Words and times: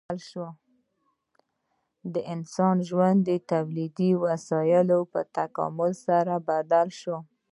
د 2.13 2.15
انسان 2.33 2.75
ژوند 2.89 3.19
د 3.29 3.31
تولیدي 3.51 4.11
وسایلو 4.23 4.99
په 5.11 5.19
تکامل 5.37 5.91
سره 6.05 6.33
بدل 6.49 6.87
شو. 6.99 7.17